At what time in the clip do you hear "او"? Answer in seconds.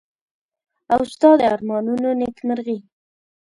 0.93-1.01